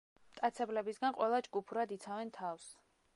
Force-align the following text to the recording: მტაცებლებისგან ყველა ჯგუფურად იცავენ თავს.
მტაცებლებისგან 0.35 1.13
ყველა 1.19 1.43
ჯგუფურად 1.49 1.95
იცავენ 1.99 2.33
თავს. 2.41 2.67